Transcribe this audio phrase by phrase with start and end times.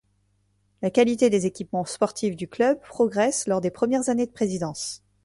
[0.81, 5.03] La qualité des équipements sportifs du club progressent lors des premières années de présidence.